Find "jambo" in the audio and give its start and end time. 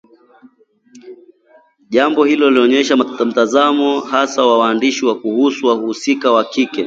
1.89-2.23